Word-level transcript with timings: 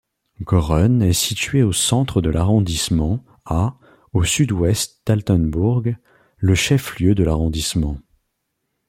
Göhren 0.43 0.99
est 1.03 1.13
située 1.13 1.61
au 1.61 1.73
centre 1.73 2.23
de 2.23 2.31
l'arrondissement, 2.31 3.23
à 3.45 3.77
au-sud-ouest 4.13 5.03
d'Altenbourg, 5.05 5.83
le 6.37 6.55
chef-lieu 6.55 7.13
de 7.13 7.23
l'arrondissement. 7.23 7.99